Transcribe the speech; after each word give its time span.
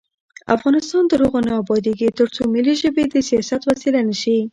افغانستان 0.55 1.03
تر 1.11 1.19
هغو 1.25 1.39
نه 1.47 1.53
ابادیږي، 1.61 2.15
ترڅو 2.19 2.41
ملي 2.53 2.73
ژبې 2.81 3.03
د 3.09 3.15
سیاست 3.29 3.61
وسیله 3.71 3.99
وي. 4.19 4.39